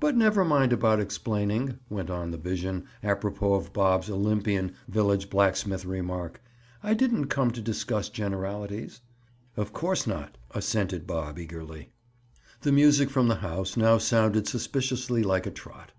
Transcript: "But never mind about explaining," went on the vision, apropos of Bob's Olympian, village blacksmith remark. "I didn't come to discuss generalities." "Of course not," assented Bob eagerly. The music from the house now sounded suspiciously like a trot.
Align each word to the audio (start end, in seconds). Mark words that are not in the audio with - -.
"But 0.00 0.16
never 0.16 0.44
mind 0.44 0.72
about 0.72 0.98
explaining," 0.98 1.78
went 1.88 2.10
on 2.10 2.32
the 2.32 2.36
vision, 2.36 2.86
apropos 3.00 3.54
of 3.54 3.72
Bob's 3.72 4.10
Olympian, 4.10 4.72
village 4.88 5.30
blacksmith 5.30 5.84
remark. 5.84 6.42
"I 6.82 6.94
didn't 6.94 7.26
come 7.28 7.52
to 7.52 7.60
discuss 7.62 8.08
generalities." 8.08 9.02
"Of 9.56 9.72
course 9.72 10.04
not," 10.04 10.36
assented 10.50 11.06
Bob 11.06 11.38
eagerly. 11.38 11.92
The 12.62 12.72
music 12.72 13.08
from 13.08 13.28
the 13.28 13.36
house 13.36 13.76
now 13.76 13.98
sounded 13.98 14.48
suspiciously 14.48 15.22
like 15.22 15.46
a 15.46 15.52
trot. 15.52 15.92